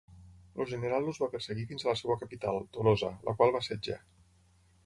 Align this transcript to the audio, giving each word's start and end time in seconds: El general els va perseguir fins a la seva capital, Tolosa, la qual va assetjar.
El 0.63 0.67
general 0.69 1.05
els 1.11 1.19
va 1.25 1.29
perseguir 1.33 1.67
fins 1.71 1.87
a 1.87 1.89
la 1.91 1.95
seva 2.01 2.17
capital, 2.23 2.59
Tolosa, 2.79 3.15
la 3.29 3.37
qual 3.43 3.55
va 3.59 3.63
assetjar. 3.67 4.03